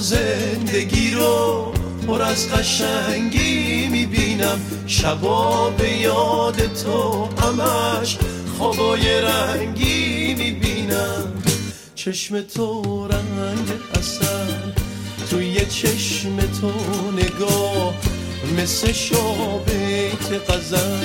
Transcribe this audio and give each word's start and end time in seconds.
زندگی 0.00 1.10
رو 1.10 1.72
پر 2.06 2.22
از 2.22 2.48
قشنگی 2.50 3.88
می‌بینم. 3.88 4.60
شبا 4.86 5.70
به 5.70 5.90
یاد 5.90 6.74
تو 6.74 7.28
همش 7.42 8.18
خوابای 8.58 9.20
رنگی 9.20 10.34
می‌بینم. 10.34 11.42
چشم 11.94 12.40
تو 12.40 13.08
رنگ 13.08 13.68
اصل 13.94 14.26
توی 15.30 15.66
چشم 15.66 16.36
تو 16.60 16.72
نگاه 17.16 17.94
مثل 18.58 18.92
شابیت 18.92 20.50
قزل 20.50 21.04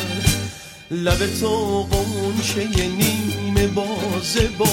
لب 0.92 1.40
تو 1.40 1.84
قنچه 1.84 2.68
نیم 2.88 3.74
بازه 3.76 4.50
با 4.58 4.70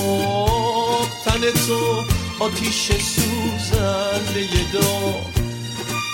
تن 1.24 1.40
تو 1.66 2.02
آتیش 2.38 2.90
سوزنده 3.74 4.72
داغ 4.72 5.34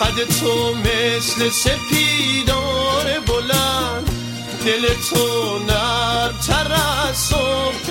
قد 0.01 0.25
تو 0.41 0.75
مثل 0.75 1.51
سپیدار 1.51 3.21
بلند. 3.27 4.11
دل 4.65 4.87
تو 5.11 5.59
نرمتر 5.59 6.73
از 6.73 7.17
صبح. 7.17 7.90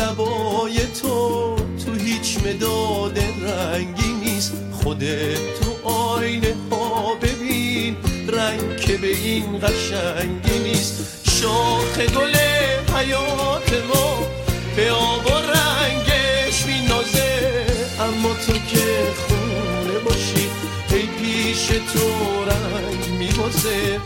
لبای 0.00 0.78
تو 1.02 1.56
تو 1.56 1.94
هیچ 1.94 2.38
مداد 2.38 3.18
رنگی 3.18 4.12
نیست. 4.24 4.52
خودت 4.72 5.60
تو 5.60 5.88
آینه 5.88 6.54
ها 6.70 7.14
ببین 7.14 7.96
رنگ 8.28 8.76
که 8.76 8.96
به 8.96 9.08
این 9.08 9.58
قشنگی 9.58 10.58
نیست. 10.58 11.20
شاخ 11.30 11.98
گل 11.98 12.36
حیات 12.96 13.72
ما 13.94 14.18
به 14.76 14.90
آب 14.92 15.26
و 15.26 15.30
رنگش 15.30 16.66
نازه 16.88 17.66
اما 18.00 18.34
تو 18.46 18.52
که 18.52 18.86
خونه 19.26 19.98
باشی 20.04 20.48
ای 20.90 21.06
پیش 21.06 21.66
تو 21.66 22.08
رنگ 22.44 23.18
میبازه. 23.18 24.00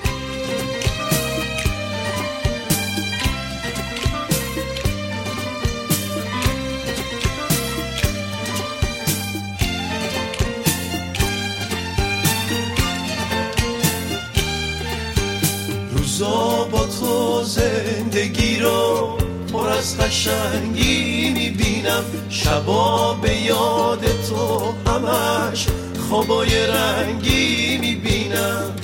تو 16.79 17.43
زندگی 17.43 18.59
رو 18.59 19.19
پر 19.53 19.69
از 19.69 19.99
قشنگی 19.99 21.31
می‌بینم. 21.31 22.05
شبا 22.31 23.15
به 23.15 23.37
یاد 23.37 24.05
تو 24.29 24.73
همش 24.91 25.67
خوابای 26.09 26.67
رنگی 26.67 27.79
می‌بینم. 27.79 28.77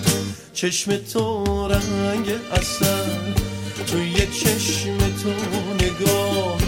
چشم 0.52 0.96
تو 0.96 1.44
رنگ 1.68 2.26
اصل 2.52 2.86
توی 3.86 4.14
چشم 4.14 4.98
تو 5.22 5.30
نگاه 5.84 6.58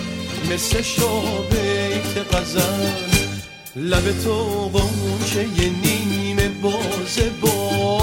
مثل 0.51 0.83
شابیت 0.83 2.35
غزل. 2.35 3.13
لب 3.77 4.23
تو 4.25 4.71
قنچه 4.73 5.47
نیمه 5.83 6.49
بازه 6.49 7.31
با 7.43 8.01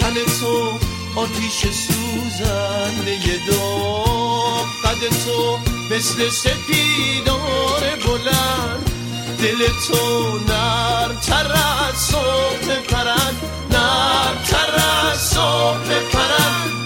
تن 0.00 0.14
تو 0.40 0.83
آتیش 1.16 1.66
سوزنده 1.66 3.40
داغ 3.46 4.66
قد 4.84 5.08
تو 5.24 5.58
مثل 5.90 6.30
سپیدار 6.30 7.80
بلند. 8.06 8.90
دل 9.38 9.66
تو 9.88 10.38
نرمتر 10.38 11.52
از 11.52 11.98
صبح 11.98 12.80
پرند. 12.88 13.36
نرمتر 13.70 14.74
از 15.12 15.20
صبح 15.20 16.10
پرند. 16.12 16.83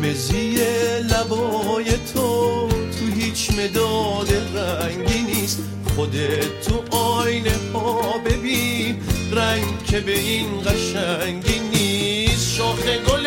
قرمزی 0.00 0.54
لبای 1.02 1.84
تو 2.14 2.68
تو 2.68 3.06
هیچ 3.14 3.50
مداد 3.50 4.32
رنگی 4.56 5.22
نیست. 5.22 5.58
خودت 5.96 6.60
تو 6.68 6.96
آینه 6.96 7.54
ها 7.74 8.18
ببین 8.18 9.02
رنگ 9.32 9.84
که 9.86 10.00
به 10.00 10.18
این 10.18 10.60
قشنگی 10.60 11.58
نیست. 11.58 12.56
شاخ 12.56 12.82
گل 12.82 13.26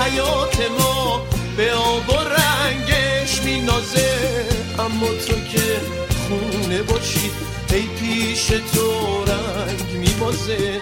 حیات 0.00 0.70
ما 0.78 1.22
به 1.56 1.72
آب 1.72 2.08
و 2.08 2.12
رنگش 2.12 3.42
مینازه. 3.44 4.18
اما 4.78 5.08
تو 5.08 5.34
که 5.52 5.80
خونه 6.28 6.82
باشی 6.82 7.30
ای 7.72 7.82
پیش 7.82 8.46
تو 8.46 9.24
رنگ 9.24 9.98
میبازه. 9.98 10.80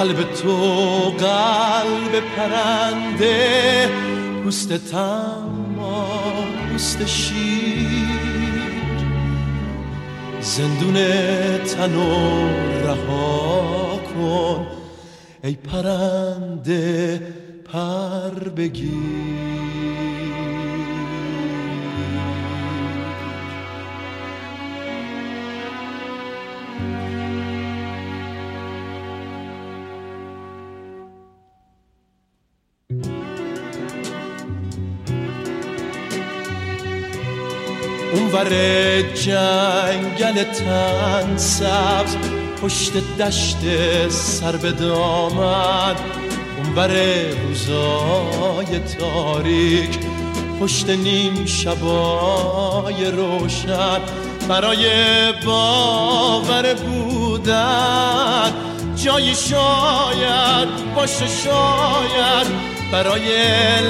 قلب 0.00 0.32
تو 0.32 0.56
قلب 1.18 2.22
پرنده 2.36 3.88
پوست 4.44 4.72
تما 4.72 6.08
پوست 6.72 7.06
شیر. 7.06 8.06
زندون 10.40 10.94
تنو 11.64 12.48
رها 12.84 14.00
کن 14.14 14.66
ای 15.44 15.54
پرنده 15.54 17.22
پر 17.72 18.48
بگیر. 18.48 20.19
اونور 38.30 39.02
جنگل 39.02 40.42
تن 40.42 41.36
سبز 41.36 42.16
پشت 42.62 42.92
دشت 43.18 43.56
سر 44.08 44.56
به 44.56 44.72
دامن. 44.72 45.94
اونور 46.56 46.90
روزای 47.42 48.78
تاریک 48.98 49.98
پشت 50.60 50.90
نیم 50.90 51.46
شبای 51.46 53.10
روشن. 53.10 54.00
برای 54.48 54.86
باور 55.46 56.74
بودن 56.74 58.52
جای 58.96 59.34
شاید 59.34 60.94
باشه 60.96 61.26
شاید. 61.26 62.46
برای 62.92 63.22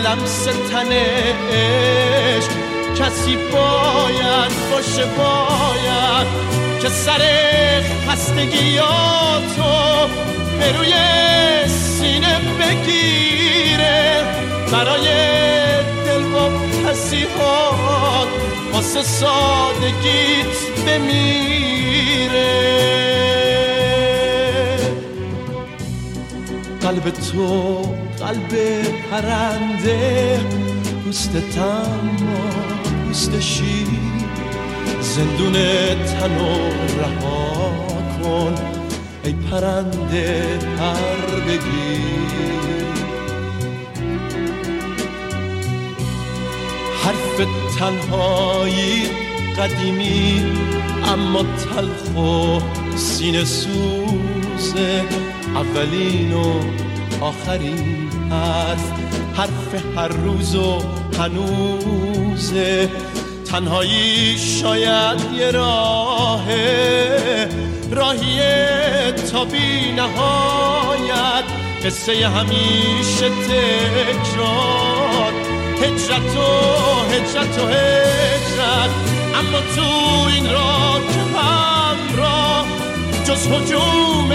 لمس 0.05 0.45
تنش 0.45 2.45
کسی 3.00 3.37
باید 3.37 4.52
باشه 4.70 5.05
باید 5.05 6.26
که 6.82 6.88
سر 6.88 7.23
خستگیاتو 8.08 9.73
به 10.58 10.73
روی 10.79 10.94
سینه 11.69 12.38
بگیره. 12.38 14.25
برای 14.73 15.06
دل 16.06 16.23
با 16.32 16.49
پسیحات 16.85 18.29
واسه 18.73 19.02
سادگیت 19.02 20.56
بمیره. 20.87 22.61
قلب 26.82 27.11
تو 27.11 27.82
قلب 28.20 28.82
پرنده 29.11 30.41
پوست 31.05 31.32
تما 31.32 32.90
پوست 33.11 33.41
شیر 33.41 33.89
زندون 35.01 35.53
تنو 36.05 36.71
رها 36.99 37.73
کن. 38.23 38.55
ای 39.25 39.33
پرنده 39.33 40.59
پر 40.79 41.41
بگیر 41.41 42.41
حرف 47.05 47.47
تنهایی 47.79 49.03
قدیمی 49.59 50.45
اما 51.05 51.43
تلخ 51.43 52.17
و 52.17 52.61
سینه 52.97 53.45
سوزه 53.45 55.05
اولین 55.55 56.33
و 56.33 56.61
آخرین 57.21 58.09
حرف. 58.31 58.93
حرف 59.35 59.97
هر 59.97 60.09
روز 60.09 60.55
و 60.57 61.00
هنوزه 61.21 62.89
تنهایی 63.51 64.39
شاید 64.39 65.21
یه 65.39 65.51
راه 65.51 66.45
راهی 67.91 68.41
تا 69.33 69.45
بی 69.45 69.93
نهایت. 69.93 71.45
قصه 71.85 72.29
همیشه 72.29 73.29
تکرار. 73.49 75.33
هجرت 75.83 76.37
و 76.37 76.41
هجرت 77.13 77.59
و 77.59 77.67
هجرت. 77.67 78.91
اما 79.35 79.61
تو 79.77 80.29
این 80.29 80.53
راه 80.53 81.01
که 81.13 81.39
همراه 81.39 82.67
جز 83.25 83.47
حجوم 83.47 84.31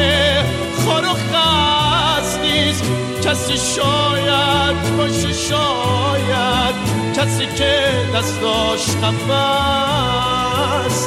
خار 0.85 1.05
و 1.05 1.13
خست 1.13 2.14
نیست. 2.55 2.83
کسی 3.23 3.57
شاید 3.75 4.97
باشه 4.97 5.33
شاید. 5.33 6.75
کسی 7.15 7.45
که 7.45 7.73
دستاش 8.15 8.95
قفص 9.03 10.17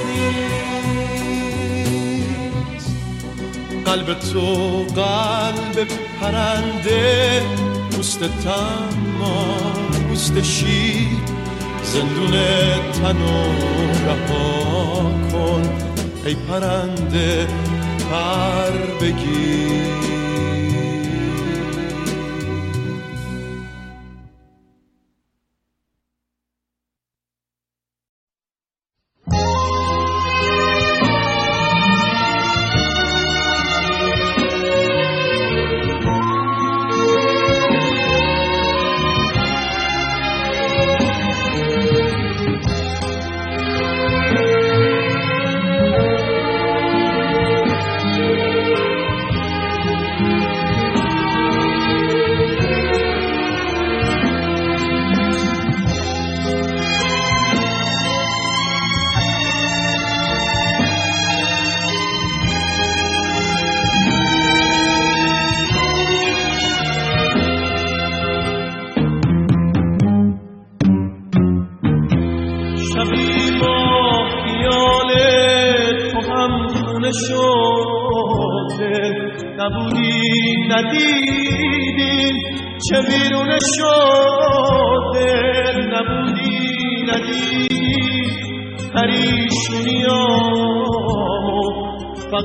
نیست. 0.01 0.39
قلب 3.85 4.15
تو 4.15 4.47
قلب 4.85 5.89
پرنده 6.21 7.43
پوست 7.91 8.21
تما 8.21 9.45
پوست 10.09 10.43
شیر. 10.43 11.19
زندون 11.83 12.35
تنو 12.93 13.43
رها 14.07 15.11
کن. 15.33 15.63
ای 16.25 16.35
پرنده 16.35 17.47
پر 18.11 18.73
بگیر. 19.01 20.08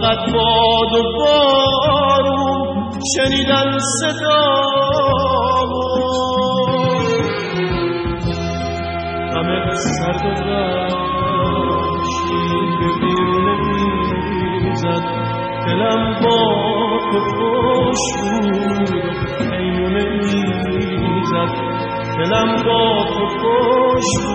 فقط 0.03 0.33
باد 0.33 0.93
و 0.93 1.03
بارون 1.17 2.99
شنیدن 3.15 3.69
صدا 4.01 4.43
همه 9.33 9.59
سرد 9.75 10.25
و 10.25 10.29
وحشی 11.69 12.37
به 12.79 12.89
بیرون 13.01 13.59
میریزد. 13.67 15.05
دلم 15.67 16.03
خوش 23.41 24.11
بود. 24.23 24.32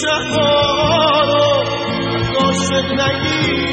شهر 0.00 0.36
رو 1.26 1.40
عاشق 2.38 2.86
نگیره 2.92 3.70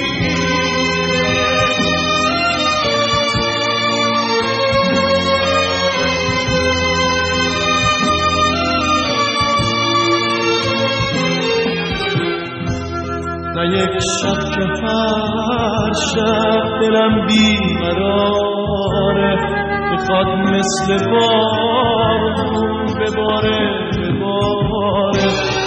نه 13.55 13.63
یک 13.77 13.95
شب 14.21 14.39
که 14.55 14.63
هر 14.83 15.91
شب 16.13 16.63
دلم 16.81 17.13
بیقراره 17.27 18.77
می‌خواد 19.91 20.27
مثل 20.27 20.89
بارون 21.11 22.85
بباره 22.99 23.59
بباره. 23.97 25.66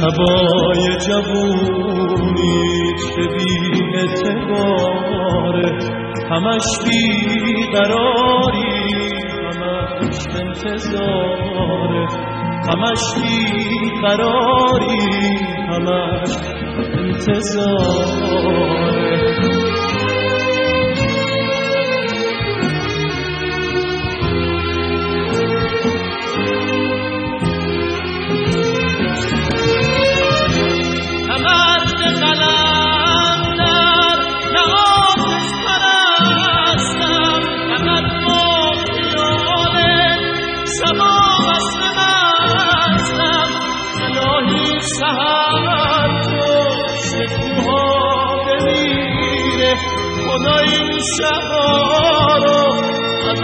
شبای 0.00 0.84
جوونی 1.06 2.60
که 3.14 3.22
بی 3.22 3.52
اعتباره 3.96 5.68
همش 6.30 6.66
بی 6.84 7.66
قراری 7.72 8.80
همش 9.44 10.18
انتظاره 10.40 12.04
همش 12.68 13.04
قراری 14.02 15.06
همش 15.68 16.32
انتظاره 16.98 18.40
شبا 51.16 52.36
رو. 52.36 52.62
از 53.30 53.38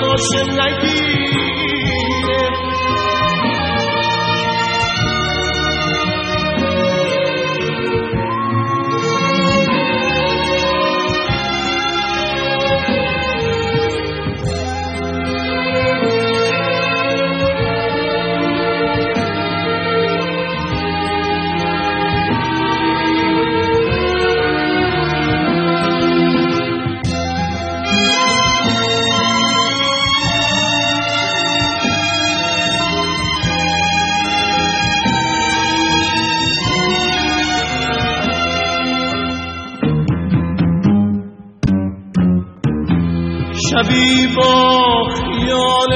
شبی 43.70 44.34
با 44.36 45.02
خیال 45.04 45.92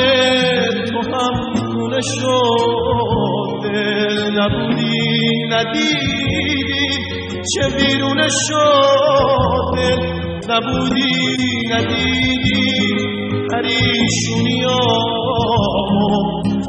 تو 0.85 0.99
هم 0.99 1.55
خونه 1.55 2.01
شد 2.01 3.67
نبودی 4.39 5.47
ندیدی 5.51 6.51
چه 7.55 7.69
بیرون 7.77 8.21
شد 8.49 9.79
نبودی 10.51 11.15
ندیدی 11.71 12.71
پریشونی 13.51 14.61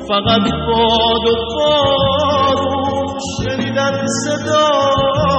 فقط 0.08 0.46
باد 0.67 1.25
و 1.27 1.36
بارون 1.55 3.20
شنیدن 3.38 4.05
صدامو 4.25 5.31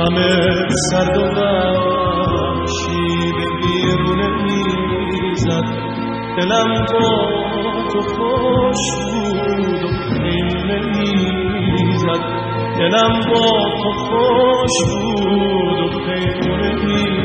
همه 0.00 0.68
سرد 0.90 1.18
و 1.18 1.30
دلم 6.36 6.70
با 6.92 7.08
تو 7.92 8.00
خوش 8.00 8.82
بود 9.04 9.84
و 9.84 9.88
می‌زد 11.70 12.22
دلم 12.78 13.12
با 13.30 13.50
تو 13.82 13.90
خوش 13.92 14.76
بود 14.90 15.94
و 15.94 16.00
خیلی 16.06 17.19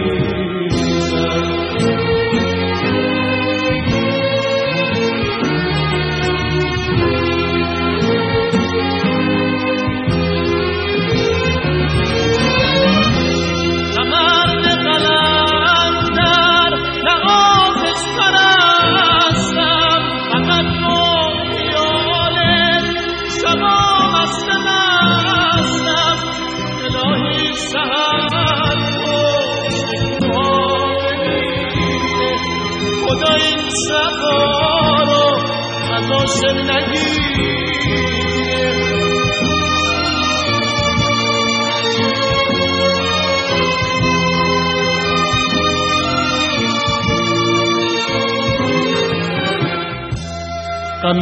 غم 51.06 51.22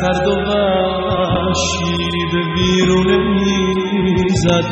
سرد 0.00 0.26
و 0.26 0.34
وحشی 0.50 1.96
به 2.32 2.42
بیرون 2.54 3.08
می‌زد. 3.32 4.66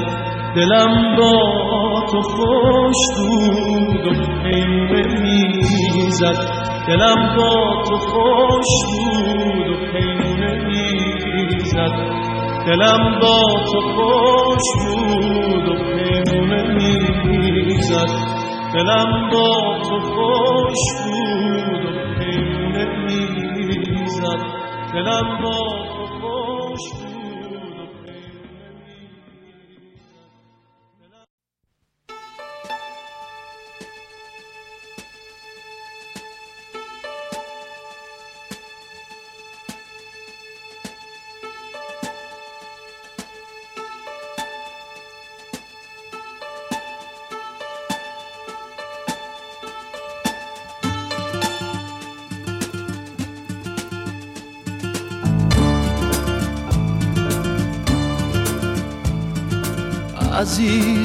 دلم 0.56 1.16
با 1.16 1.37
تو 2.11 2.20
خوش 2.20 3.00
بود 3.18 4.06
و 4.06 4.11
خیمه 4.42 5.02
می‌زد. 5.22 6.38
دلم 6.88 7.37
با 7.37 7.52
تو 7.88 7.96
خوش 7.96 8.70
بود 8.88 9.68
و 9.68 9.75
خیمه 9.92 10.52
می‌زد. 10.66 11.94
دلم 12.66 13.02
با 13.22 13.38
تو 13.72 13.80
خوش 13.94 14.66
بود 14.78 15.68
و 15.68 15.75
خیمه 15.75 16.62
می‌زد. 16.75 18.11
دلم 18.75 19.28
با 19.32 19.49
تو 19.88 19.96
خوش 20.00 21.01
دلم 24.92 25.42
با 25.42 25.82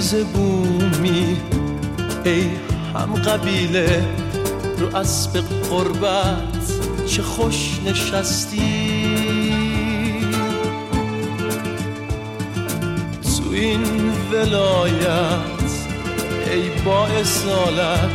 عزیز 0.07 0.25
بومی 0.25 1.37
ای 2.25 2.49
هم 2.93 3.13
قبیله 3.13 4.05
رو 4.77 4.95
اسب 4.95 5.43
قربت 5.69 7.07
چه 7.07 7.21
خوش 7.21 7.79
نشستی. 7.85 9.17
تو 13.21 13.51
این 13.51 14.11
ولایت 14.31 15.71
ای 16.51 16.69
با 16.85 17.05
اصالت 17.05 18.09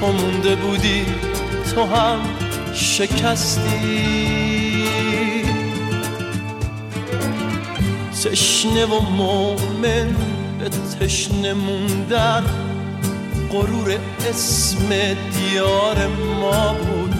تو 0.00 0.12
مونده 0.12 0.56
بودی 0.56 1.06
تو 1.74 1.84
هم 1.84 2.20
شکستی. 2.74 4.34
تشنه 8.24 8.86
و 8.86 9.00
مؤمن 9.00 10.16
به 10.16 10.33
تشنه 11.00 11.52
موندن 11.54 12.44
غرور 13.52 13.98
اسم 14.28 14.88
دیار 15.34 16.06
ما 16.40 16.72
بود. 16.72 17.14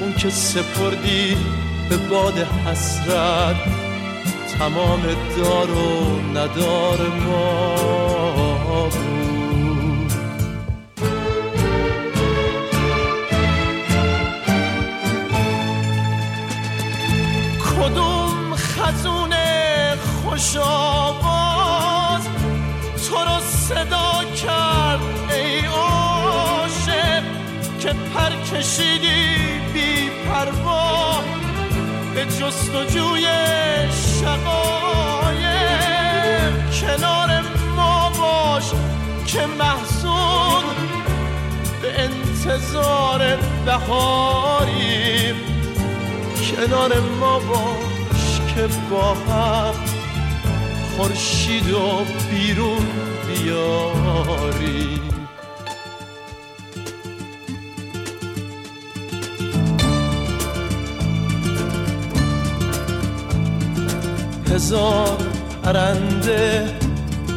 اون 0.00 0.12
که 0.12 0.30
سپردی 0.30 1.36
به 1.88 1.96
باد 1.96 2.38
حسرت 2.38 3.56
تمام 4.58 5.02
دار 5.36 5.70
و 5.70 6.20
ندار 6.34 7.08
ما 7.26 7.74
بود. 8.88 10.12
کدوم 17.60 18.54
خزون 18.56 19.32
خوش 20.24 20.56
رو 20.56 21.39
صدا 23.70 24.24
کرد 24.24 25.00
ای 25.30 25.66
عاشق 25.66 27.22
که 27.80 27.88
پر 27.88 28.32
کشیدی 28.50 29.36
بی 29.72 30.10
پروا. 30.28 31.22
به 32.14 32.24
جستجوی 32.24 33.26
شقایق 34.20 35.50
کنار 36.80 37.30
ما 37.76 38.10
باش 38.20 38.70
که 39.26 39.46
محسود 39.46 40.64
به 41.82 42.02
انتظار 42.02 43.36
بهاریم. 43.66 45.36
کنار 46.50 47.00
ما 47.20 47.38
باش 47.38 48.40
که 48.54 48.68
با 48.90 49.14
هم 49.14 49.89
خورشید 51.00 51.70
و 51.70 52.04
بیرون 52.30 52.86
بیاری. 53.26 55.00
هزار 64.54 65.18
پرنده 65.62 66.78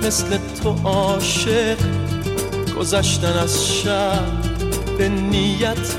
مثل 0.04 0.38
تو 0.63 0.76
عاشق 0.84 1.78
گذشتن 2.80 3.34
از 3.39 3.67
شب 3.67 4.26
به 4.97 5.10
نیت 5.10 5.95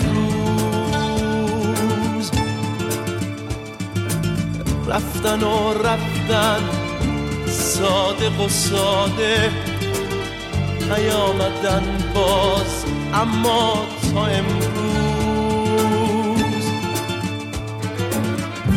روز. 0.00 0.36
رفتن 4.88 5.42
و 5.42 5.72
رفتن 5.72 6.75
صادق 7.78 8.40
و 8.40 8.48
ساده 8.48 9.50
نیامدن 10.80 11.82
باز 12.14 12.84
اما 13.14 13.86
تا 14.14 14.26
امروز. 14.26 14.66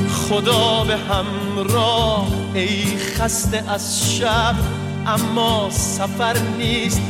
خدا 0.10 0.84
به 0.84 0.98
همراه 0.98 2.28
ای 2.54 2.98
خسته 2.98 3.64
از 3.68 4.16
شب 4.16 4.56
اما 5.08 5.70
سفر 5.72 6.38
نیست. 6.58 7.02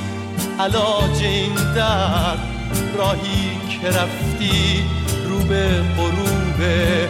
علاج 0.60 1.24
این 1.24 1.54
درد 1.76 2.40
راهی 2.98 3.58
که 3.70 3.88
رفتی 3.88 4.84
رو 5.30 5.40
به 5.40 5.82
غروبه 5.98 7.10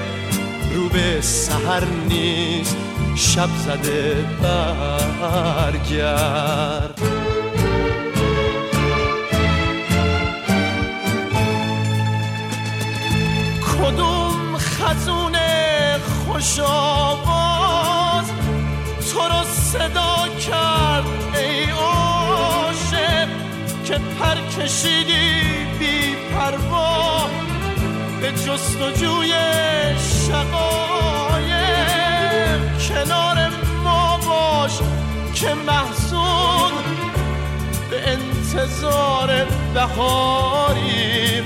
رو 0.76 0.90
به 0.90 1.22
سهر 1.22 1.84
نیست. 2.10 2.89
شب 3.20 3.50
زده 3.66 4.26
برگرد. 5.62 7.02
کدوم 13.62 14.58
خزون 14.58 15.36
خوش 16.08 16.60
آواز 16.60 18.26
تو 19.14 19.20
رو 19.20 19.44
صدا 19.44 20.28
کرد 20.48 21.06
ای 21.36 21.70
عاشق 21.70 23.28
که 23.86 23.94
پر 23.94 24.38
کشیدی 24.58 25.66
بی 25.80 26.16
پروا 26.34 27.30
به 28.22 28.32
جستجوی 28.32 29.34
شقایق 30.28 30.89
کنار 33.00 33.50
ما 33.84 34.18
باش 34.18 34.80
که 35.34 35.54
محسود 35.54 36.74
به 37.90 38.10
انتظار 38.10 39.46
بهاریم. 39.74 41.44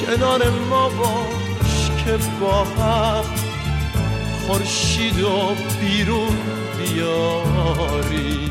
کنار 0.00 0.50
ما 0.70 0.88
باش 0.88 1.90
که 2.04 2.18
با 2.40 2.64
هم 2.64 3.24
خورشید 4.46 5.20
و 5.20 5.54
بیرون 5.80 6.36
بیاریم. 6.78 8.50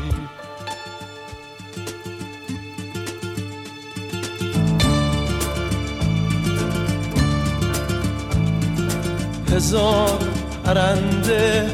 هزار 9.52 10.39
پرنده 10.74 11.70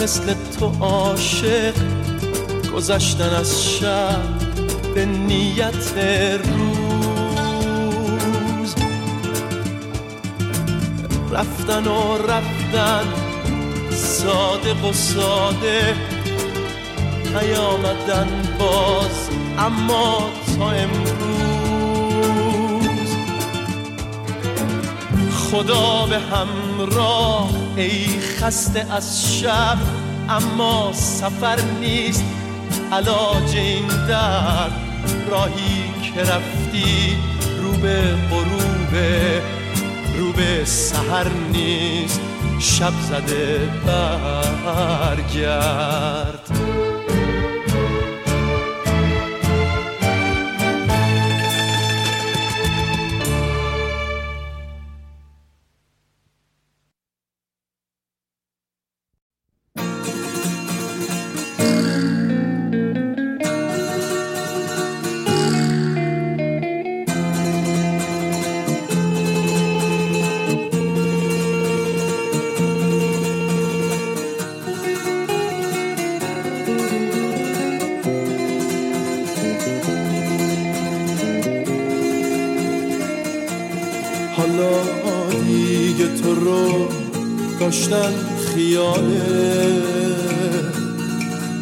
مثل 0.00 0.34
تو 0.58 0.72
عاشق 0.80 1.74
گذشتن 2.74 3.34
از 3.34 3.64
شب 3.64 4.22
به 4.94 5.06
نیت 5.06 5.92
روز. 6.38 7.54
رفتن 11.32 11.86
و 11.86 12.18
رفتن 12.18 13.04
صادق 13.90 14.84
و 14.84 14.92
ساده 14.92 15.96
نیامدن 17.24 18.28
باز 18.58 19.28
اما 19.58 20.30
تا 20.58 20.70
امروز. 20.70 21.08
خدا 25.50 26.06
به 26.06 26.18
همراه 26.18 27.67
ای 27.78 28.20
خسته 28.20 28.86
از 28.92 29.34
شب 29.40 29.78
اما 30.28 30.92
سفر 30.92 31.60
نیست. 31.80 32.24
علاج 32.92 33.56
این 33.56 33.88
درد 34.08 34.72
راهی 35.30 35.84
که 36.02 36.20
رفتی 36.20 37.16
رو 37.62 37.72
به 37.72 38.02
غروبه 38.30 39.42
رو 40.18 40.32
به 40.32 40.64
سهر 40.64 41.28
نیست. 41.52 42.20
شب 42.58 42.92
زده 43.08 43.68
برگرد. 45.06 46.48
داشتن 87.90 88.12
خیاله 88.54 89.24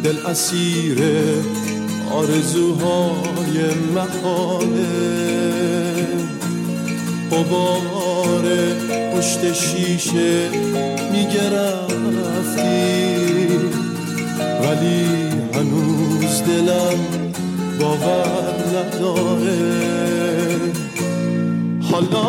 دل 0.03 0.17
اسیر 0.25 0.99
آرزوهای 2.11 3.57
محاله 3.95 4.87
قبار 7.31 8.43
پشت 9.15 9.53
شیشه 9.53 10.49
می‌گرفتی 11.11 12.67
ولی 14.61 15.05
هنوز 15.53 16.43
دلم 16.43 16.99
باور 17.79 18.55
نداره. 18.73 19.77
حالا 21.91 22.27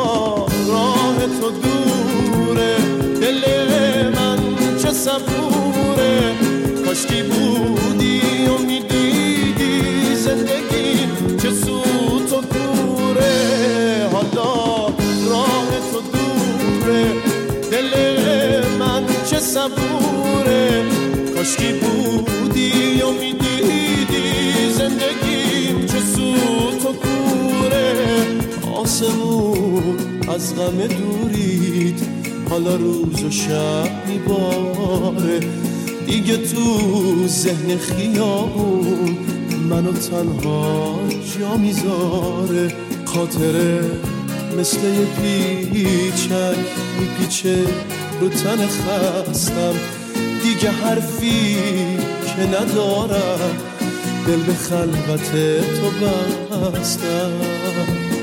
راه 0.68 1.16
تو 1.40 1.50
دوره. 1.50 2.97
دل 3.28 4.08
من 4.08 4.38
چه 4.82 4.90
صبوره. 4.90 6.34
کاشکی 6.86 7.22
بودی 7.22 8.20
و 8.48 8.58
می‌دیدی 8.58 10.14
زندگی 10.14 11.06
چه 11.42 11.50
سوت 11.50 12.32
و 12.32 12.40
دوره. 12.40 13.36
حالا 14.12 14.86
راه 15.30 15.68
تو 15.92 16.00
دوره. 16.00 17.04
دل 17.70 17.92
من 18.78 19.04
چه 19.30 19.38
صبوره. 19.38 20.84
کاشکی 21.34 21.72
بودی 21.72 23.02
و 23.02 23.10
می‌دیدی 23.10 24.72
زندگی 24.72 25.86
چه 25.86 26.00
سوت 26.14 26.86
و 26.86 26.92
کوره 26.92 27.94
آسمون 28.74 29.96
از 30.28 30.56
غم 30.56 30.86
دورید 30.86 32.07
حالا 32.50 32.76
روز 32.76 33.24
و 33.24 33.30
شب 33.30 34.06
میباره. 34.08 35.40
دیگه 36.06 36.36
تو 36.36 36.80
ذهن 37.26 37.76
خیابون 37.76 39.16
منو 39.70 39.92
تنها 39.92 40.98
جا 41.38 41.56
می‌ذاره. 41.56 42.72
خاطره 43.04 43.80
مثل 44.58 44.78
یه 44.78 45.06
پیچک 45.22 46.58
میپیچه 47.00 47.64
رو 48.20 48.28
تن 48.28 48.66
خستم. 48.66 49.74
دیگه 50.42 50.70
حرفی 50.70 51.56
که 52.26 52.46
ندارم 52.46 53.56
دل 54.26 54.36
به 54.36 54.54
خلوت 54.54 55.32
تو 55.80 56.06
بستم. 56.06 57.30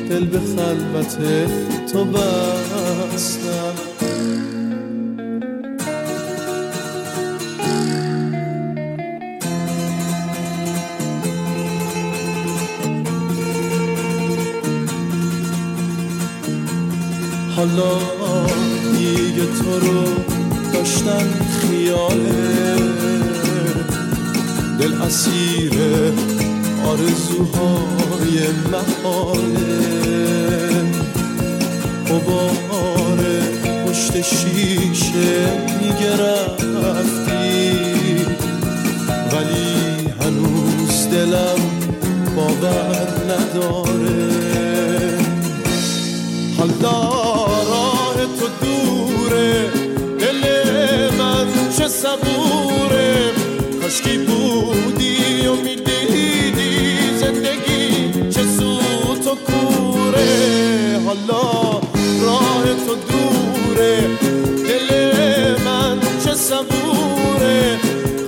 دل 0.09 0.25
به 0.25 0.39
خلوت 0.39 1.17
تو 1.91 2.05
بستم. 2.05 3.94
آرزوهای 28.65 28.86
محاله 29.04 29.54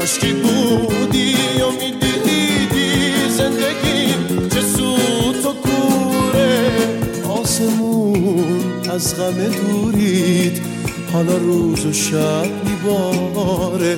کاشکی 0.08 0.34
بودی 0.34 1.36
و 1.36 1.72
می‌دیدی 1.72 3.13
زندگی 3.30 4.13
چه 4.50 4.62
سوت 4.62 5.46
و 5.46 5.54
کوره. 5.54 6.72
آسمون 7.30 8.63
از 8.93 9.15
غم 9.17 9.34
دورید 9.34 10.62
حالا 11.13 11.38
روز 11.38 11.86
و 11.86 11.93
شب 11.93 12.48
میباره. 12.65 13.98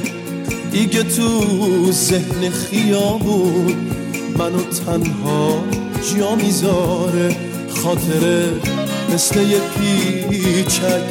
دیگه 0.72 1.04
تو 1.04 1.91
ذهن 1.91 2.50
خیابون 2.50 3.76
منو 4.38 4.62
تنها 4.86 5.63
جا 6.17 6.36
می‌ذاره. 6.36 7.36
خاطره 7.84 8.50
مثل 9.13 9.41
یه 9.41 9.60
پیچک 9.80 11.04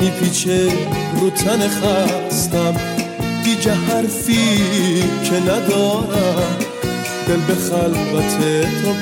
میپیچه 0.00 0.72
رو 1.20 1.30
تن 1.30 1.68
خستم. 1.68 2.91
دیگه 3.62 3.74
حرفی 3.74 4.58
که 5.24 5.40
ندارم 5.40 6.56
دل 7.28 7.40
به 7.40 7.54
خلوت 7.54 8.38
تو 8.82 8.92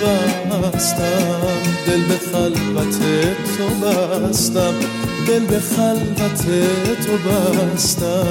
بستم. 0.73 1.63
دل 1.87 2.03
به 2.03 2.15
خلوت 2.33 2.99
تو 3.57 3.87
بستم. 3.87 4.75
دل 5.27 5.45
به 5.47 5.61
خلوت 5.61 6.45
تو 7.07 7.17
بستم. 7.29 8.27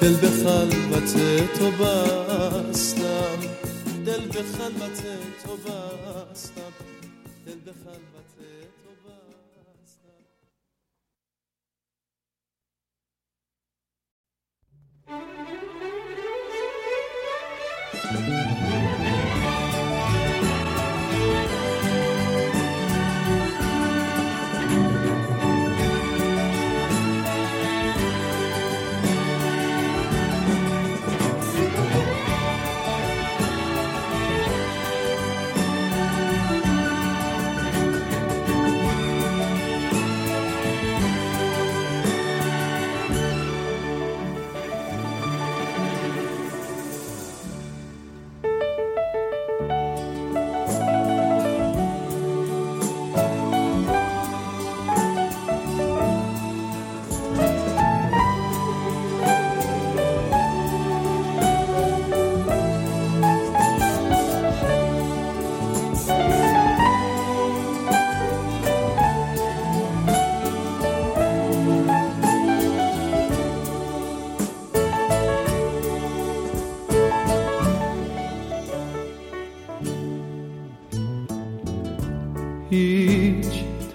دل 0.00 0.14
به 0.14 0.28
خلوت 0.28 1.12
تو 1.58 1.70
بستم. 1.70 3.38
دل 4.06 4.20
به 4.20 4.42
خلوت 4.58 5.02
تو 5.44 5.56
بستم. 5.56 6.19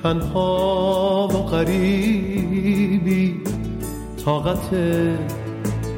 تنها 0.06 1.28
و 1.28 1.38
غریبی 1.38 3.36
طاقت 4.26 4.70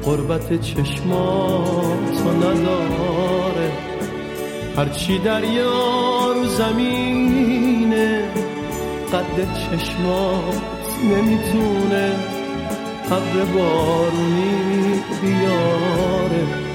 قربت 0.04 0.60
چشماتو 0.60 2.30
نداره. 2.36 3.72
هرچی 4.76 5.18
دریا 5.18 6.32
رو 6.32 6.44
زمینه 6.44 8.28
قد 9.12 9.36
چشمات 9.54 10.88
نمی‌تونه 11.04 12.12
ابر 13.10 13.44
بارونی 13.54 15.00
بیاره. 15.22 16.67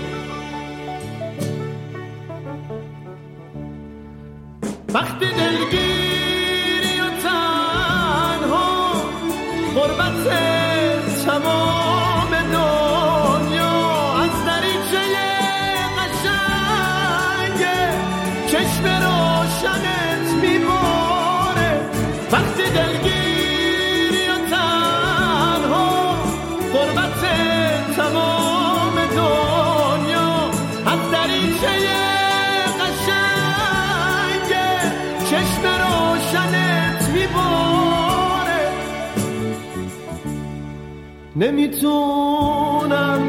نمی‌تونم 41.36 43.22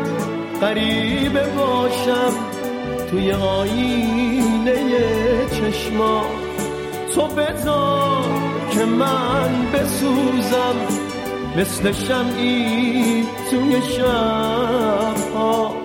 غریبه 0.60 1.46
باشم 1.56 2.32
توی 3.10 3.32
آینه 3.32 4.74
چشما. 5.46 6.24
تو 7.14 7.26
بذار 7.26 8.24
که 8.70 8.84
من 8.84 9.72
بسوزم 9.72 10.76
مثل 11.56 11.92
شمعی 11.92 13.26
توی 13.50 13.82
شبهات 13.82 15.83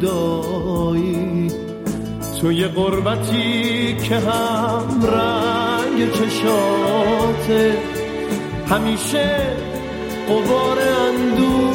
جدایی 0.00 1.50
توی 2.40 2.66
غربتی 2.66 3.96
که 3.96 4.16
هم 4.16 5.04
رنگ 5.06 6.12
چشاته 6.12 7.78
همیشه 8.70 9.36
قبار 10.28 10.78
اندو 10.78 11.70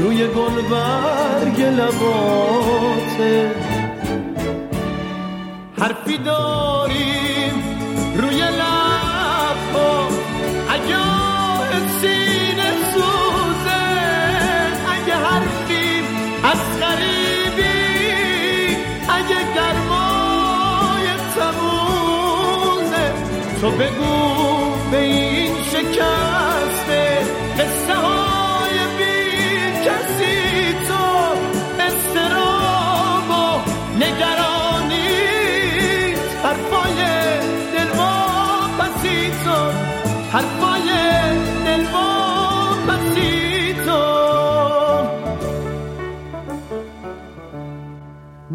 روی 0.00 0.26
گلبرگ 0.26 1.60
لباته. 1.62 3.50
حرفی 5.78 6.18
داریم 6.18 7.54
روی 8.16 8.36
لبها 8.36 8.69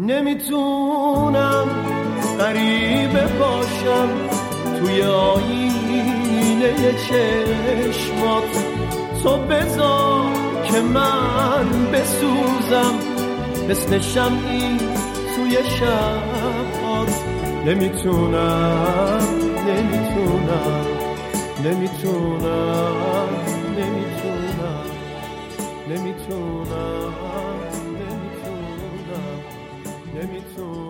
نمی‌تونم 0.06 1.68
غریبه 2.38 3.26
باشم 3.26 4.08
توی 4.78 5.02
آینه 5.02 6.74
چشمات. 6.92 8.52
تو 9.22 9.36
بذار 9.36 10.24
که 10.64 10.80
من 10.80 11.92
بسوزم 11.92 12.94
مثل 13.68 13.98
شمعی 13.98 14.76
توی 15.36 15.56
شبات 15.78 17.24
نمی‌تونم 17.66 19.20
نمی‌تونم 19.68 20.86
نمی‌تونم 21.64 23.28
نمی‌تونم 23.76 24.86
نمی‌تونم. 25.88 27.55
نمی‌تونم 30.58 30.85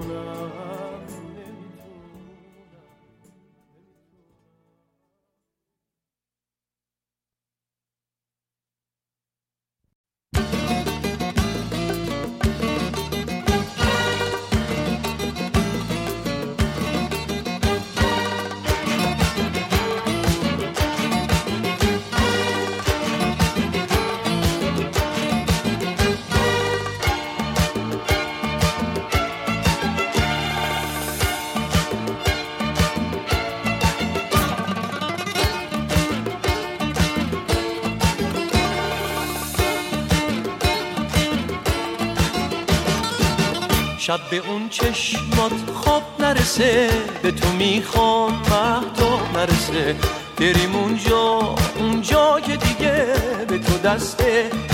شب 44.07 44.21
به 44.31 44.37
اون 44.37 44.69
چشمات 44.69 45.71
خواب 45.75 46.03
نرسه 46.19 46.91
به 47.23 47.31
تو 47.33 47.49
می‌خوام 47.49 48.33
مهتاب 48.33 49.21
نرسه. 49.35 49.97
بریم 50.37 50.77
اونجا 50.77 51.55
اونجا 51.79 52.41
که 52.41 52.57
دیگه 52.57 53.15
به 53.49 53.59
تو 53.59 53.79
دست 53.79 54.25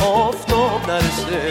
آفتاب 0.05 0.91
نرسه. 0.91 1.49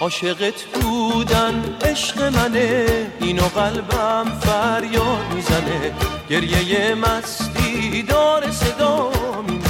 عاشقت 0.00 0.62
بودن 0.62 1.76
عشق 1.84 2.22
منه 2.22 2.86
اینو 3.20 3.42
قلبم 3.42 4.40
فریاد 4.40 5.32
می‌زنه. 5.34 5.92
گریه 6.30 6.94
مستی 6.94 8.02
داره 8.02 8.50
صدا 8.50 9.05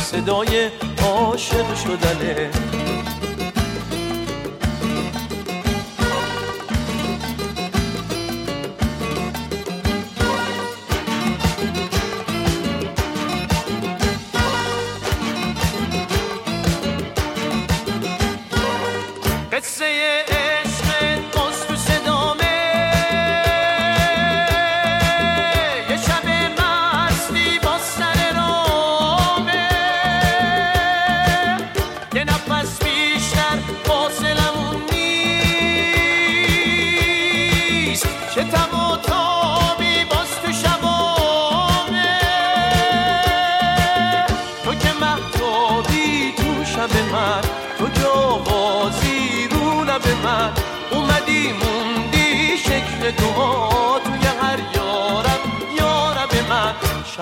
صدای 0.06 0.70
عاشق 1.02 1.74
شدنه. 1.74 2.50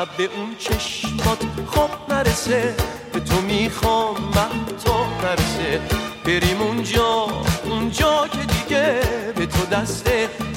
شب 0.05 0.17
به 0.17 0.25
اون 0.37 0.57
چشمات 0.59 1.39
خواب 1.67 1.91
نرسه 2.09 2.75
به 3.13 3.21
تو 3.21 3.41
می‌خوام 3.41 4.15
محتا 4.21 5.07
نرسه. 5.23 5.81
بریم 6.25 6.63
اونجا 6.63 7.27
اونجا 7.65 8.29
که 8.29 8.39
دیگه 8.39 9.01
به 9.37 9.47
تو 9.47 9.67
دست 9.67 10.11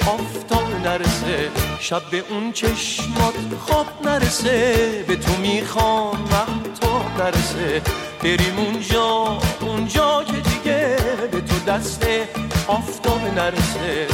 آفتاب 0.08 0.64
نرسه. 0.84 1.50
شب 1.80 2.02
به 2.12 2.24
اون 2.30 2.52
چشمات 2.52 3.34
خواب 3.60 3.88
نرسه 4.04 5.06
به 5.08 5.16
تو 5.16 5.38
می‌خوام 5.38 6.22
محتا 6.22 7.02
نرسه. 7.20 7.82
بریم 8.24 8.60
اونجا 8.60 9.40
اونجا 9.62 10.24
که 10.24 10.38
دیگه 10.50 10.98
به 11.32 11.42
تو 11.42 11.60
دست 11.68 12.06
آفتاب 12.68 13.22
نرسه. 13.36 14.08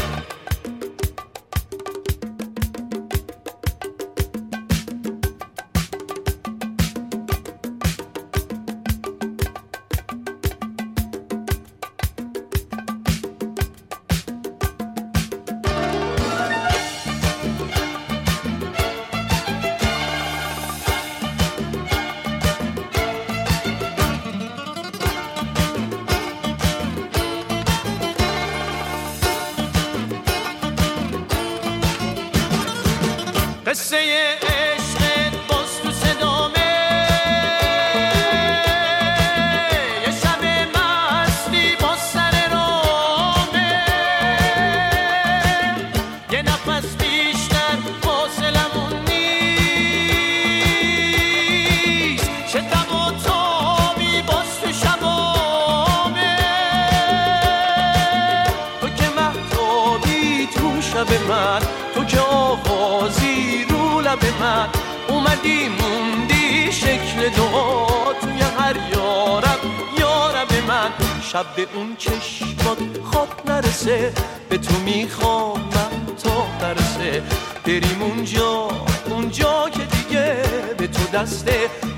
Essayez, 33.74 34.53
شب 71.34 71.56
به 71.56 71.68
اون 71.74 71.96
چشمات 71.96 72.78
خواب 73.04 73.30
نرسه 73.46 74.14
به 74.50 74.58
تو 74.58 74.74
می‌خوام 74.80 75.60
من 75.60 76.16
تا 76.24 76.48
نرسه. 76.62 77.24
بریم 77.66 78.02
اونجا 78.02 78.70
اونجا 79.06 79.70
که 79.70 79.80
دیگه 79.80 80.36
به 80.78 80.88
تو 80.88 81.18
دست 81.18 81.50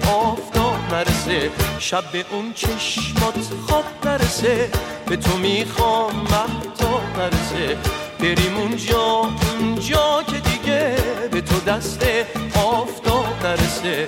آفتاب 0.08 0.78
نرسه. 0.91 1.52
شب 1.80 2.04
به 2.12 2.26
اون 2.32 2.54
چشمات 2.54 3.36
خواب 3.67 3.86
نرسه 4.06 4.71
به 5.06 5.15
تو 5.15 5.38
می‌خوام 5.38 6.15
من 6.15 6.71
تا 6.78 7.02
نرسه. 7.17 7.78
بریم 8.19 8.58
اونجا 8.58 9.30
اونجا 9.60 10.24
که 10.28 10.39
دیگه 10.39 10.95
به 11.32 11.41
تو 11.41 11.60
دست 11.60 12.06
آفتاب 12.56 13.28
نرسه. 13.43 14.08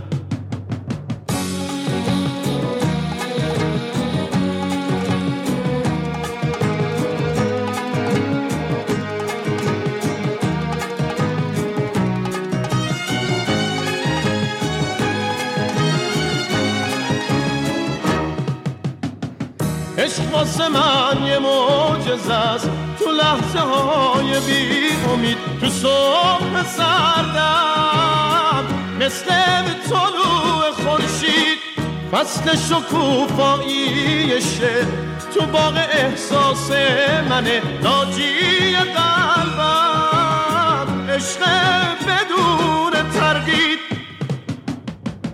بی 24.45 24.89
امید 25.13 25.37
تو 25.61 25.69
صبح 25.69 26.63
سردم 26.77 28.65
مثل 28.99 29.25
طلوع 29.89 30.71
خورشید 30.83 31.59
فصل 32.11 32.55
شکوفایی 32.55 34.41
شه. 34.41 34.87
تو 35.35 35.45
باغ 35.45 35.77
احساس 35.77 36.71
منه 37.29 37.61
ناجی 37.83 38.75
قلبم 38.75 40.09
عشق 41.09 41.41
بدون 42.07 42.93
تردید. 43.13 43.79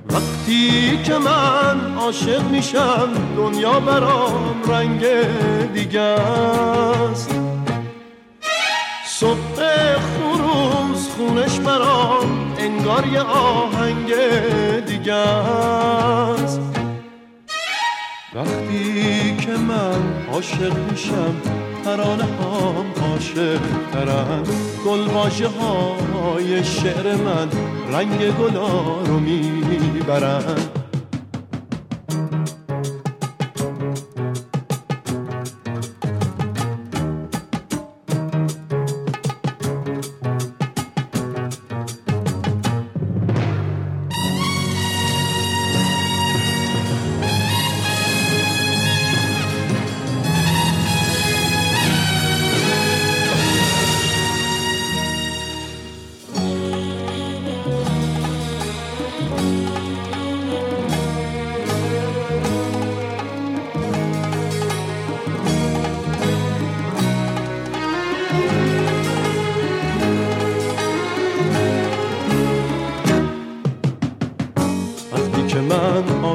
وقتی 0.09 1.03
که 1.03 1.17
من 1.17 1.97
عاشق 1.97 2.43
میشم 2.43 3.09
دنیا 3.37 3.79
برام 3.79 4.61
رنگ 4.69 5.05
دیگه 5.73 6.01
است 6.01 7.56
خروز 9.77 11.09
خونش 11.09 11.59
برام 11.59 12.55
انگار 12.57 13.07
یه 13.07 13.21
آهنگ 13.21 14.13
دیگه 14.87 15.13
است 15.13 16.59
وقتی 18.35 19.37
که 19.37 19.51
من 19.51 20.25
عاشق 20.33 20.77
میشم 20.91 21.35
ترانه 21.83 22.23
هم 22.23 23.11
عاشق 23.11 23.59
ترن 23.93 24.43
گل 24.85 25.07
های 26.13 26.63
شعر 26.63 27.15
من 27.15 27.47
رنگ 27.91 28.31
گلا 28.31 29.01
رو 29.05 29.19
می‌برن 29.19 30.76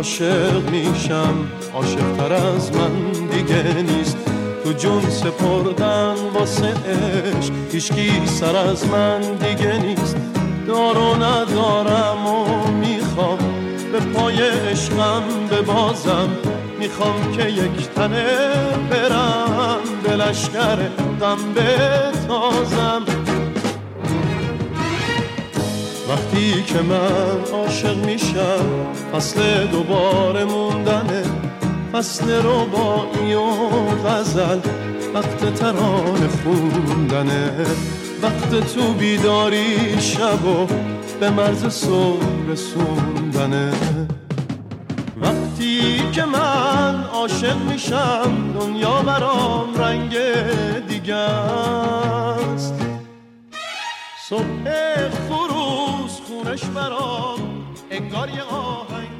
عاشق 0.02 0.70
میشم 0.70 1.34
عاشق 1.74 2.16
تر 2.16 2.32
از 2.32 2.72
من 2.72 3.12
دیگه 3.30 3.82
نیست. 3.82 4.16
تو 4.64 4.72
جون 4.72 5.10
سپردن 5.10 6.14
واسه 6.34 6.66
عشق 6.66 7.52
هیچکی 7.72 8.26
سر 8.26 8.56
از 8.56 8.86
من 8.86 9.20
دیگه 9.20 9.78
نیست. 9.78 10.16
دارو 10.66 11.14
ندارم 11.14 12.26
و 12.26 12.66
می‌خوام 12.72 13.38
به 13.92 14.00
پای 14.00 14.48
عشقم 14.48 15.22
ببازم. 15.50 16.28
می‌خوام 16.78 17.32
که 17.36 17.48
یک 17.48 17.88
تنه 17.94 18.24
برم 18.90 19.78
به 20.04 20.16
لشکر 20.16 20.76
غم 21.20 21.54
بتازم. 21.54 23.21
وقتی 26.12 26.62
که 26.62 26.80
من 26.82 27.40
عاشق 27.52 27.96
میشم 27.96 28.66
فصل 29.12 29.66
دوباره 29.66 30.44
موندنه. 30.44 31.22
فصل 31.92 32.30
ربایی 32.30 33.34
و 33.34 33.50
غزل 34.08 34.58
وقت 35.14 35.54
تران 35.54 36.28
خوندنه. 36.28 37.50
وقت 38.22 38.74
تو 38.74 38.92
بیداری 38.92 40.00
شب 40.00 40.44
و 40.44 40.66
به 41.20 41.30
مرز 41.30 41.66
صبح 41.66 42.26
رسوندنه. 42.48 43.72
وقتی 45.20 46.02
که 46.12 46.24
من 46.24 47.04
عاشق 47.12 47.56
میشم 47.56 48.54
دنیا 48.60 49.02
برام 49.02 49.74
رنگ 49.74 50.16
دیگه 50.88 51.14
است. 51.14 52.74
صبح 54.28 54.64
خروز 55.28 55.51
خونش 56.42 56.64
برام 56.64 57.66
انگار 57.90 58.30
یه 58.30 58.42
آهنگ 58.42 59.11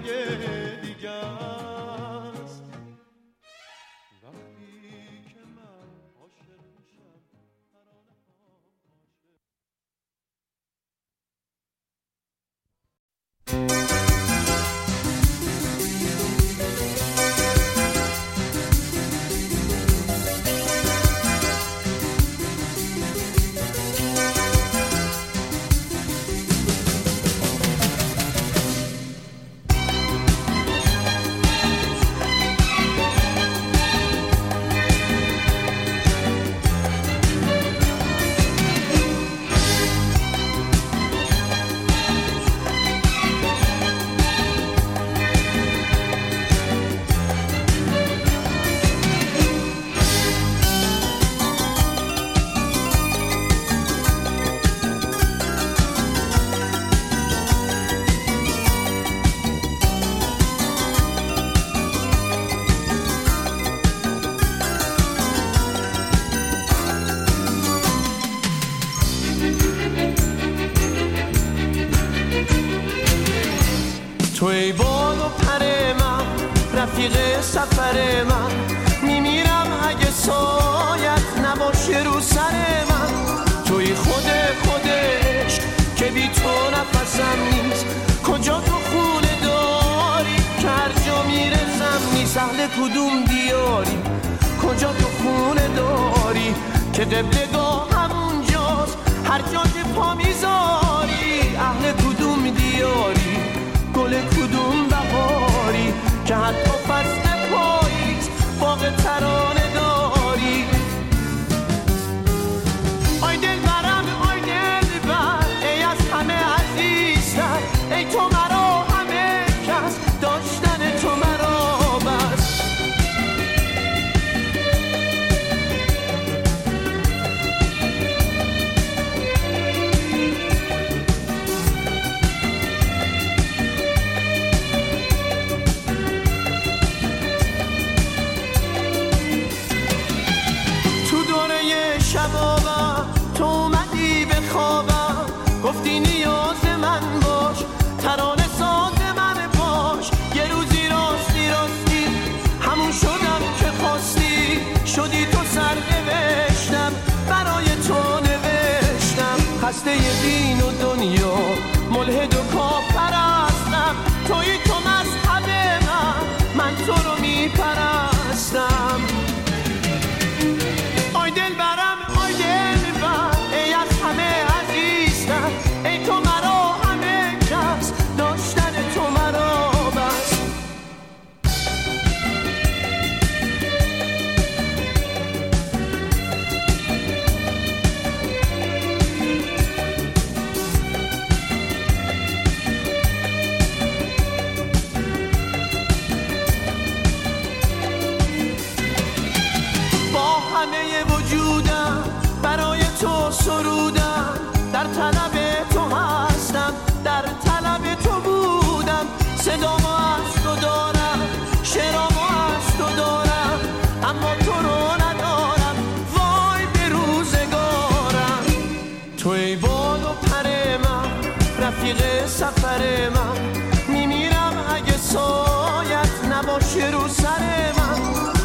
سفر 222.72 223.08
من. 223.08 223.94
میمیرم 223.94 224.64
اگه 224.74 224.96
سایت 224.96 226.24
نباشه 226.32 226.90
رو 226.90 227.08
سر 227.08 227.72
من. 227.78 228.00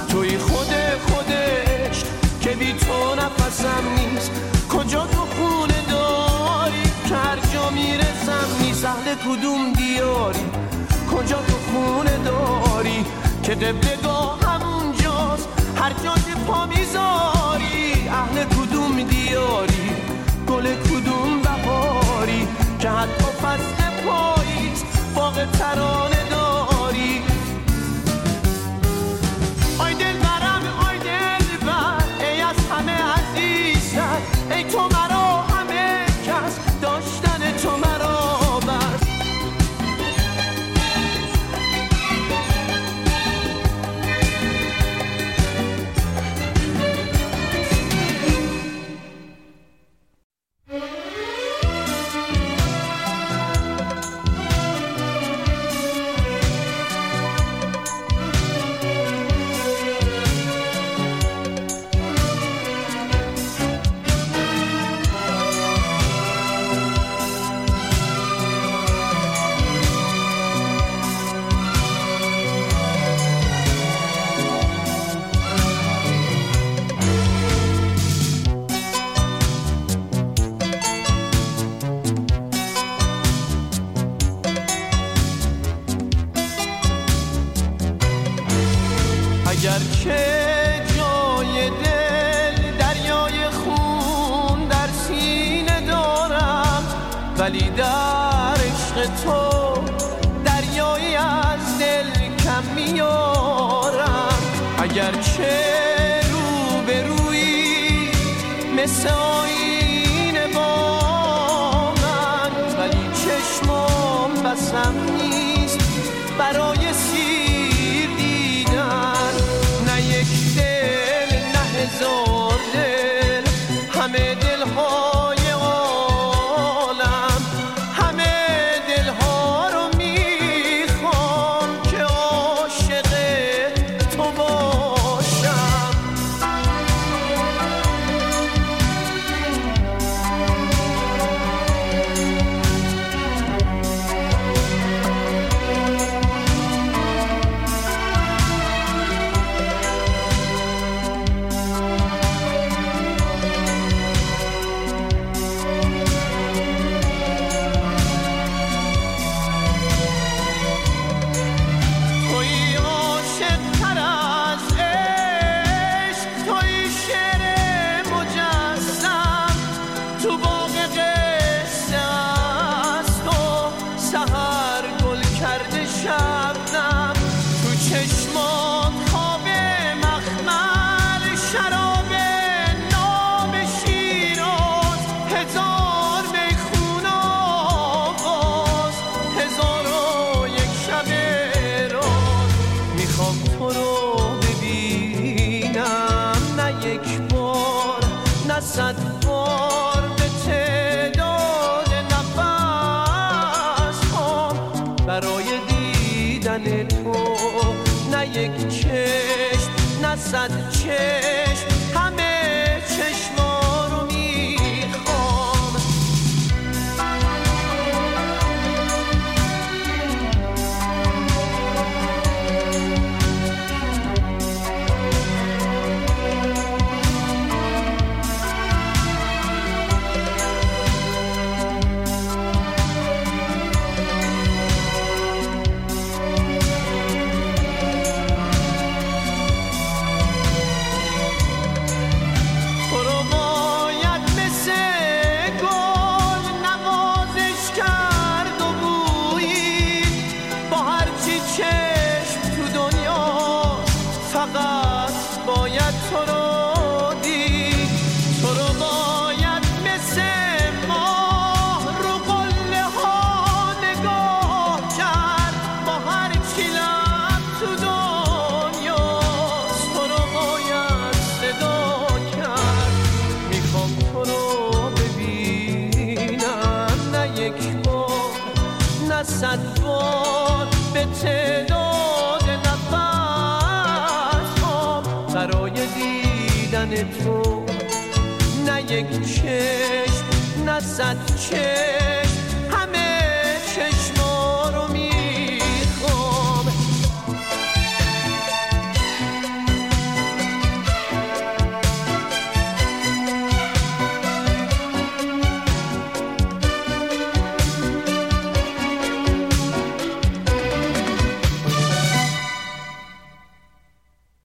توی 0.07 0.37
خود 0.37 0.67
خودش 1.07 2.03
که 2.41 2.49
بی 2.49 2.73
تو 2.73 3.15
نفسم 3.15 3.83
نیست. 3.97 4.31
کجا 4.69 5.07
تو 5.07 5.17
خونه 5.17 5.81
داری 5.89 6.83
که 7.09 7.15
هر 7.15 7.37
جا 7.53 7.69
می‌رسم 7.69 8.47
نیست؟ 8.61 8.85
اهل 8.85 9.15
کدوم 9.15 9.73
دیاری؟ 9.73 10.45
کجا 11.11 11.37
تو 11.37 11.57
خونه 11.71 12.17
داری 12.25 13.05
که 13.43 13.53
قبلگاه 13.55 14.39
همونجاست 14.41 15.47
هر 15.75 15.93
جا 16.03 16.13
که 16.13 16.35
پا 16.47 16.65
می‌ذاری 16.65 18.09
اهل 18.09 18.43
کدوم 18.43 19.03
دیاری؟ 19.03 19.91
گل 20.47 20.75
کدوم 20.75 21.41
بهاری 21.41 22.47
که 22.79 22.89
حتی 22.89 23.23
فصل 23.43 23.86
ترانه 25.45 26.16